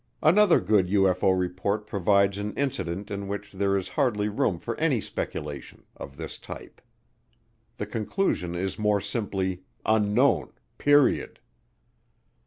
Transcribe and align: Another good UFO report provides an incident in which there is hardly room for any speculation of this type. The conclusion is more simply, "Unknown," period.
Another 0.23 0.59
good 0.59 0.87
UFO 0.87 1.37
report 1.39 1.85
provides 1.85 2.39
an 2.39 2.55
incident 2.55 3.11
in 3.11 3.27
which 3.27 3.51
there 3.51 3.77
is 3.77 3.89
hardly 3.89 4.29
room 4.29 4.57
for 4.57 4.75
any 4.79 4.99
speculation 4.99 5.83
of 5.95 6.17
this 6.17 6.39
type. 6.39 6.81
The 7.77 7.85
conclusion 7.85 8.55
is 8.55 8.79
more 8.79 8.99
simply, 8.99 9.61
"Unknown," 9.85 10.53
period. 10.79 11.37